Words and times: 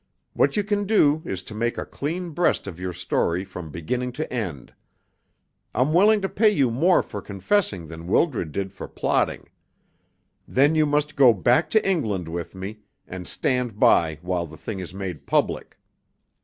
What 0.33 0.57
you 0.57 0.63
can 0.63 0.85
do 0.87 1.21
is 1.25 1.43
to 1.43 1.53
make 1.53 1.77
a 1.77 1.85
clean 1.85 2.31
breast 2.31 2.65
of 2.65 2.79
your 2.79 2.91
story 2.91 3.45
from 3.45 3.69
beginning 3.69 4.13
to 4.13 4.33
end. 4.33 4.73
I'm 5.75 5.93
willing 5.93 6.23
to 6.23 6.27
pay 6.27 6.49
you 6.49 6.71
more 6.71 7.03
for 7.03 7.21
confessing 7.21 7.85
than 7.85 8.07
Wildred 8.07 8.51
did 8.51 8.73
for 8.73 8.87
plotting. 8.87 9.47
Then 10.47 10.73
you 10.73 10.87
must 10.87 11.15
go 11.15 11.33
back 11.35 11.69
to 11.69 11.87
England 11.87 12.27
with 12.29 12.55
me, 12.55 12.79
and 13.07 13.27
stand 13.27 13.79
by 13.79 14.17
while 14.23 14.47
the 14.47 14.57
thing 14.57 14.79
is 14.79 14.91
made 14.91 15.27
public." 15.27 15.77